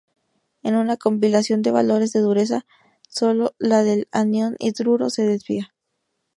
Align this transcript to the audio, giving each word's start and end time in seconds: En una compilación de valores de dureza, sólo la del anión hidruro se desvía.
En 0.63 0.75
una 0.75 0.97
compilación 0.97 1.61
de 1.61 1.69
valores 1.69 2.11
de 2.11 2.21
dureza, 2.21 2.65
sólo 3.07 3.53
la 3.59 3.83
del 3.83 4.07
anión 4.11 4.55
hidruro 4.57 5.11
se 5.11 5.27
desvía. 5.27 5.75